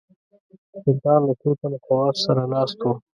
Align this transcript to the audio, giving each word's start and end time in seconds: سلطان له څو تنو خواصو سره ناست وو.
سلطان 0.83 1.19
له 1.27 1.33
څو 1.41 1.49
تنو 1.59 1.77
خواصو 1.85 2.21
سره 2.25 2.41
ناست 2.53 2.77
وو. 2.81 2.93